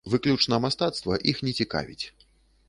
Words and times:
Выключна 0.11 0.57
мастацтва 0.63 1.19
іх 1.33 1.43
не 1.49 1.53
цікавіць. 1.59 2.01